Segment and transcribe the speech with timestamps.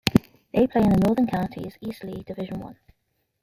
[0.51, 2.79] They play in the Northern Counties East League Division One.